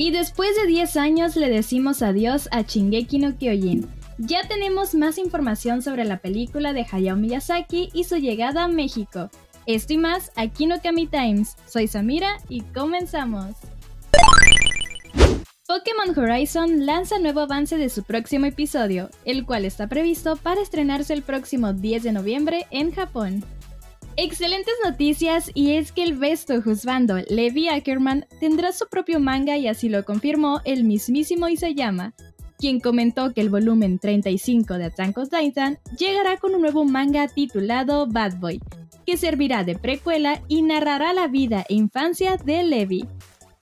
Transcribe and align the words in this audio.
Y 0.00 0.12
después 0.12 0.56
de 0.56 0.66
10 0.66 0.96
años 0.96 1.36
le 1.36 1.50
decimos 1.50 2.00
adiós 2.00 2.48
a 2.52 2.62
Shingeki 2.62 3.18
no 3.18 3.36
Kyojin. 3.36 3.86
Ya 4.16 4.48
tenemos 4.48 4.94
más 4.94 5.18
información 5.18 5.82
sobre 5.82 6.06
la 6.06 6.16
película 6.16 6.72
de 6.72 6.86
Hayao 6.90 7.18
Miyazaki 7.18 7.90
y 7.92 8.04
su 8.04 8.16
llegada 8.16 8.64
a 8.64 8.68
México. 8.68 9.28
Esto 9.66 9.92
y 9.92 9.98
más 9.98 10.32
aquí 10.36 10.64
no 10.64 10.80
Kami 10.80 11.06
Times. 11.06 11.54
Soy 11.66 11.86
Samira 11.86 12.38
y 12.48 12.62
comenzamos. 12.62 13.54
Pokémon 15.66 16.18
Horizon 16.18 16.86
lanza 16.86 17.18
nuevo 17.18 17.40
avance 17.40 17.76
de 17.76 17.90
su 17.90 18.02
próximo 18.02 18.46
episodio, 18.46 19.10
el 19.26 19.44
cual 19.44 19.66
está 19.66 19.86
previsto 19.86 20.36
para 20.36 20.62
estrenarse 20.62 21.12
el 21.12 21.20
próximo 21.20 21.74
10 21.74 22.04
de 22.04 22.12
noviembre 22.12 22.66
en 22.70 22.90
Japón. 22.90 23.44
Excelentes 24.22 24.74
noticias 24.84 25.50
y 25.54 25.76
es 25.76 25.92
que 25.92 26.02
el 26.02 26.12
besto 26.12 26.60
juzgando 26.60 27.16
Levi 27.30 27.68
Ackerman 27.68 28.26
tendrá 28.38 28.70
su 28.70 28.86
propio 28.86 29.18
manga 29.18 29.56
y 29.56 29.66
así 29.66 29.88
lo 29.88 30.04
confirmó 30.04 30.60
el 30.66 30.84
mismísimo 30.84 31.48
Isayama, 31.48 32.12
quien 32.58 32.80
comentó 32.80 33.32
que 33.32 33.40
el 33.40 33.48
volumen 33.48 33.98
35 33.98 34.74
de 34.74 34.84
Attack 34.84 35.16
on 35.16 35.28
Titan 35.30 35.78
llegará 35.96 36.36
con 36.36 36.54
un 36.54 36.60
nuevo 36.60 36.84
manga 36.84 37.28
titulado 37.28 38.06
Bad 38.08 38.36
Boy, 38.40 38.60
que 39.06 39.16
servirá 39.16 39.64
de 39.64 39.78
precuela 39.78 40.42
y 40.48 40.60
narrará 40.60 41.14
la 41.14 41.26
vida 41.26 41.64
e 41.70 41.74
infancia 41.76 42.36
de 42.36 42.62
Levi. 42.62 43.06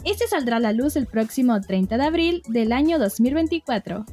Este 0.04 0.26
saldrá 0.26 0.56
a 0.56 0.60
la 0.60 0.72
luz 0.72 0.96
el 0.96 1.06
próximo 1.06 1.60
30 1.60 1.98
de 1.98 2.04
abril 2.04 2.42
del 2.48 2.72
año 2.72 2.98
2024. 2.98 4.04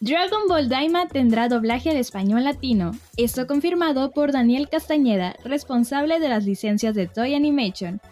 Dragon 0.00 0.46
Ball 0.46 0.68
Daima 0.68 1.08
tendrá 1.08 1.48
doblaje 1.48 1.88
al 1.88 1.96
español 1.96 2.44
latino, 2.44 2.92
esto 3.16 3.46
confirmado 3.46 4.10
por 4.10 4.30
Daniel 4.30 4.68
Castañeda, 4.68 5.36
responsable 5.42 6.20
de 6.20 6.28
las 6.28 6.44
licencias 6.44 6.94
de 6.94 7.06
Toy 7.06 7.34
Animation. 7.34 8.02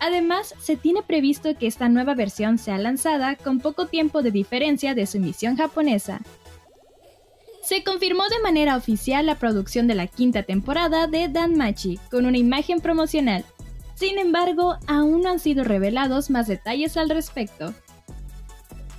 Además, 0.00 0.54
se 0.58 0.76
tiene 0.78 1.02
previsto 1.02 1.54
que 1.58 1.66
esta 1.66 1.90
nueva 1.90 2.14
versión 2.14 2.56
sea 2.56 2.78
lanzada 2.78 3.36
con 3.36 3.60
poco 3.60 3.88
tiempo 3.88 4.22
de 4.22 4.30
diferencia 4.30 4.94
de 4.94 5.04
su 5.04 5.18
emisión 5.18 5.58
japonesa. 5.58 6.22
Se 7.62 7.84
confirmó 7.84 8.22
de 8.30 8.42
manera 8.42 8.74
oficial 8.74 9.26
la 9.26 9.38
producción 9.38 9.86
de 9.86 9.96
la 9.96 10.06
quinta 10.06 10.44
temporada 10.44 11.08
de 11.08 11.28
Danmachi 11.28 11.98
con 12.10 12.24
una 12.24 12.38
imagen 12.38 12.80
promocional. 12.80 13.44
Sin 13.96 14.18
embargo, 14.18 14.78
aún 14.86 15.20
no 15.20 15.28
han 15.28 15.38
sido 15.38 15.62
revelados 15.62 16.30
más 16.30 16.46
detalles 16.46 16.96
al 16.96 17.10
respecto 17.10 17.74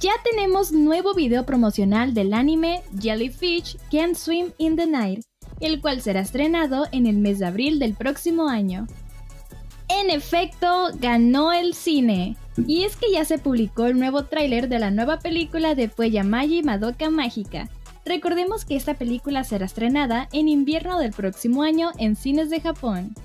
ya 0.05 0.21
tenemos 0.23 0.71
nuevo 0.71 1.15
video 1.15 1.47
promocional 1.47 2.13
del 2.13 2.35
anime 2.35 2.83
Jellyfish 3.01 3.75
Can't 3.89 4.15
Swim 4.15 4.51
in 4.59 4.75
the 4.75 4.85
Night, 4.85 5.25
el 5.61 5.81
cual 5.81 5.99
será 5.99 6.19
estrenado 6.19 6.85
en 6.91 7.07
el 7.07 7.17
mes 7.17 7.39
de 7.39 7.47
abril 7.47 7.79
del 7.79 7.95
próximo 7.95 8.47
año. 8.47 8.85
En 9.87 10.11
efecto, 10.11 10.89
ganó 10.99 11.51
el 11.53 11.73
cine. 11.73 12.37
Y 12.67 12.83
es 12.83 12.97
que 12.97 13.11
ya 13.11 13.25
se 13.25 13.39
publicó 13.39 13.87
el 13.87 13.97
nuevo 13.97 14.25
tráiler 14.25 14.69
de 14.69 14.77
la 14.77 14.91
nueva 14.91 15.17
película 15.17 15.73
de 15.73 15.89
Pueyamagi 15.89 16.61
Madoka 16.61 17.09
Mágica. 17.09 17.67
Recordemos 18.05 18.63
que 18.63 18.75
esta 18.75 18.93
película 18.93 19.43
será 19.43 19.65
estrenada 19.65 20.29
en 20.31 20.47
invierno 20.47 20.99
del 20.99 21.13
próximo 21.13 21.63
año 21.63 21.89
en 21.97 22.15
cines 22.15 22.51
de 22.51 22.61
Japón. 22.61 23.15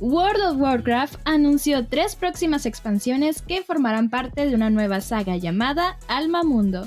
World 0.00 0.42
of 0.42 0.60
Warcraft 0.60 1.14
anunció 1.24 1.86
tres 1.86 2.16
próximas 2.16 2.66
expansiones 2.66 3.40
que 3.40 3.62
formarán 3.62 4.10
parte 4.10 4.46
de 4.46 4.54
una 4.54 4.68
nueva 4.68 5.00
saga 5.00 5.38
llamada 5.38 5.98
Alma 6.06 6.42
Mundo. 6.42 6.86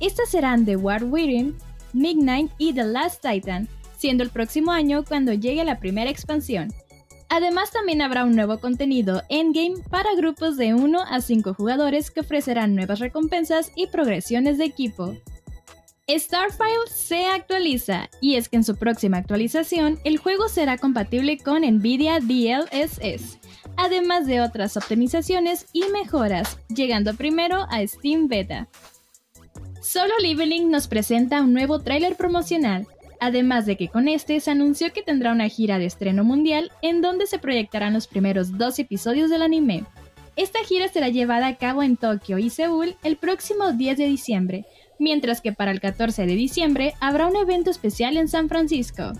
Estas 0.00 0.30
serán 0.30 0.64
The 0.64 0.76
War 0.76 1.04
Within, 1.04 1.58
Midnight 1.92 2.50
y 2.56 2.72
The 2.72 2.84
Last 2.84 3.22
Titan, 3.22 3.68
siendo 3.98 4.24
el 4.24 4.30
próximo 4.30 4.72
año 4.72 5.04
cuando 5.04 5.34
llegue 5.34 5.62
la 5.62 5.78
primera 5.78 6.08
expansión. 6.08 6.72
Además 7.28 7.70
también 7.70 8.00
habrá 8.00 8.24
un 8.24 8.34
nuevo 8.34 8.58
contenido 8.60 9.22
endgame 9.28 9.82
para 9.90 10.14
grupos 10.14 10.56
de 10.56 10.72
1 10.72 11.02
a 11.02 11.20
5 11.20 11.52
jugadores 11.52 12.10
que 12.10 12.20
ofrecerán 12.20 12.74
nuevas 12.74 12.98
recompensas 12.98 13.72
y 13.76 13.88
progresiones 13.88 14.56
de 14.56 14.64
equipo. 14.64 15.14
Starfile 16.10 16.86
se 16.90 17.26
actualiza 17.26 18.08
y 18.22 18.36
es 18.36 18.48
que 18.48 18.56
en 18.56 18.64
su 18.64 18.76
próxima 18.76 19.18
actualización 19.18 19.98
el 20.04 20.16
juego 20.16 20.48
será 20.48 20.78
compatible 20.78 21.36
con 21.36 21.62
Nvidia 21.62 22.20
DLSS, 22.20 23.38
además 23.76 24.26
de 24.26 24.40
otras 24.40 24.78
optimizaciones 24.78 25.66
y 25.74 25.84
mejoras, 25.92 26.58
llegando 26.68 27.12
primero 27.14 27.66
a 27.68 27.86
Steam 27.86 28.26
Beta. 28.26 28.68
Solo 29.82 30.14
Leveling 30.18 30.70
nos 30.70 30.88
presenta 30.88 31.42
un 31.42 31.52
nuevo 31.52 31.80
tráiler 31.80 32.16
promocional, 32.16 32.86
además 33.20 33.66
de 33.66 33.76
que 33.76 33.88
con 33.88 34.08
este 34.08 34.40
se 34.40 34.50
anunció 34.50 34.92
que 34.94 35.02
tendrá 35.02 35.32
una 35.32 35.48
gira 35.50 35.78
de 35.78 35.84
estreno 35.84 36.24
mundial 36.24 36.72
en 36.80 37.02
donde 37.02 37.26
se 37.26 37.38
proyectarán 37.38 37.92
los 37.92 38.06
primeros 38.06 38.56
dos 38.56 38.78
episodios 38.78 39.28
del 39.28 39.42
anime. 39.42 39.84
Esta 40.38 40.60
gira 40.62 40.86
será 40.86 41.08
llevada 41.08 41.48
a 41.48 41.56
cabo 41.56 41.82
en 41.82 41.96
Tokio 41.96 42.38
y 42.38 42.48
Seúl 42.48 42.94
el 43.02 43.16
próximo 43.16 43.72
10 43.72 43.98
de 43.98 44.06
diciembre, 44.06 44.66
mientras 45.00 45.40
que 45.40 45.52
para 45.52 45.72
el 45.72 45.80
14 45.80 46.26
de 46.26 46.36
diciembre 46.36 46.94
habrá 47.00 47.26
un 47.26 47.34
evento 47.34 47.72
especial 47.72 48.16
en 48.16 48.28
San 48.28 48.48
Francisco. 48.48 49.14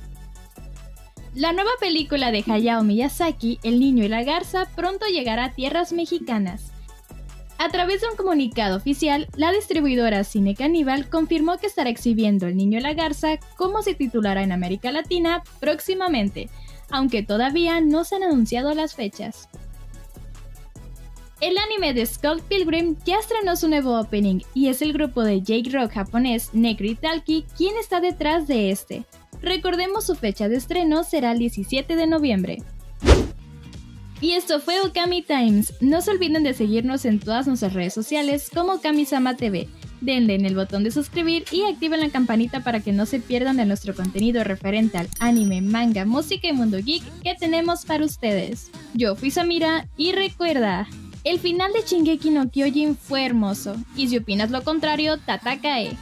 La 1.35 1.53
nueva 1.53 1.73
película 1.81 2.31
de 2.31 2.45
Hayao 2.47 2.85
Miyazaki, 2.85 3.59
El 3.65 3.81
Niño 3.81 4.05
y 4.05 4.09
la 4.09 4.23
Garza, 4.23 4.69
pronto 4.77 5.07
llegará 5.07 5.47
a 5.47 5.53
tierras 5.55 5.93
mexicanas. 5.93 6.71
A 7.59 7.69
través 7.71 8.01
de 8.01 8.07
un 8.11 8.17
comunicado 8.17 8.77
oficial, 8.77 9.27
la 9.35 9.51
distribuidora 9.51 10.23
Cine 10.23 10.55
Caníbal 10.55 11.11
confirmó 11.11 11.59
que 11.59 11.67
estará 11.67 11.91
exhibiendo 11.91 12.47
El 12.47 12.57
Niño 12.57 12.79
y 12.79 12.83
la 12.83 12.95
Garza 12.95 13.41
como 13.57 13.83
se 13.83 13.95
titulará 13.95 14.45
en 14.45 14.53
América 14.53 14.93
Latina 14.93 15.43
próximamente, 15.59 16.49
aunque 16.91 17.25
todavía 17.25 17.81
no 17.81 18.05
se 18.05 18.15
han 18.15 18.23
anunciado 18.23 18.73
las 18.73 18.95
fechas. 18.95 19.49
El 21.41 21.57
anime 21.57 21.95
de 21.95 22.05
Skull 22.05 22.43
Pilgrim 22.49 22.97
ya 23.07 23.19
estrenó 23.19 23.55
su 23.55 23.69
nuevo 23.69 24.01
opening 24.01 24.41
y 24.55 24.69
es 24.69 24.83
el 24.83 24.93
grupo 24.93 25.23
de 25.23 25.41
Jake 25.41 25.71
Rock 25.71 25.93
japonés 25.93 26.51
Nekri 26.53 26.97
Talki 26.97 27.45
quien 27.57 27.77
está 27.77 28.01
detrás 28.01 28.49
de 28.49 28.71
este. 28.71 29.05
Recordemos 29.41 30.05
su 30.05 30.17
fecha 30.17 30.49
de 30.49 30.57
estreno 30.57 31.05
será 31.05 31.31
el 31.31 31.39
17 31.39 31.95
de 31.95 32.07
noviembre. 32.09 32.59
Y 34.21 34.33
esto 34.33 34.59
fue 34.59 34.81
Okami 34.81 35.23
Times. 35.23 35.75
No 35.81 36.01
se 36.01 36.11
olviden 36.11 36.43
de 36.43 36.55
seguirnos 36.55 37.05
en 37.05 37.21
todas 37.21 37.47
nuestras 37.47 37.73
redes 37.73 37.95
sociales 37.95 38.51
como 38.53 38.81
Kamisama 38.81 39.37
TV. 39.37 39.69
Denle 40.01 40.35
en 40.35 40.45
el 40.45 40.57
botón 40.57 40.83
de 40.83 40.91
suscribir 40.91 41.45
y 41.53 41.63
activen 41.63 42.01
la 42.01 42.11
campanita 42.11 42.65
para 42.65 42.81
que 42.81 42.93
no 42.93 43.07
se 43.07 43.21
pierdan 43.21 43.59
de 43.59 43.67
nuestro 43.67 43.95
contenido 43.95 44.43
referente 44.43 44.99
al 44.99 45.09
anime, 45.21 45.63
manga, 45.63 46.05
música 46.05 46.49
y 46.49 46.53
mundo 46.53 46.79
geek 46.79 47.05
que 47.23 47.37
tenemos 47.37 47.85
para 47.85 48.05
ustedes. 48.05 48.73
Yo 48.95 49.15
fui 49.15 49.31
Samira 49.31 49.87
y 49.97 50.11
recuerda, 50.11 50.89
el 51.29 51.39
final 51.39 51.73
de 51.75 51.83
Shingeki 51.83 52.31
no 52.31 52.51
Kyojin 52.51 52.97
fue 52.97 53.27
hermoso, 53.27 53.77
y 53.95 54.09
si 54.09 54.17
opinas 54.17 54.51
lo 54.51 54.65
contrario, 54.65 55.19
Tatakae. 55.19 55.97